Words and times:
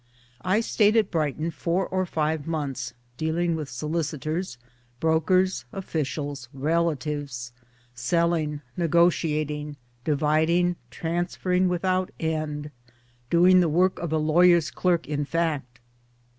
I 0.41 0.61
stayed 0.61 0.97
at 0.97 1.11
Brighton 1.11 1.51
four 1.51 1.85
or 1.87 2.07
five 2.07 2.47
months, 2.47 2.95
dealing 3.17 3.55
with 3.55 3.69
solicitors, 3.69 4.57
brokers, 4.99 5.65
officials, 5.71 6.49
relatives 6.55 7.51
selling, 7.93 8.61
negotiating, 8.75 9.75
dividing, 10.03 10.75
transferring 10.89 11.67
without 11.69 12.09
end 12.19 12.71
doing 13.29 13.59
the 13.59 13.69
work 13.69 13.99
of 13.99 14.11
a 14.11 14.17
lawyer's 14.17 14.71
clerk 14.71 15.07
in 15.07 15.23
fact. 15.23 15.79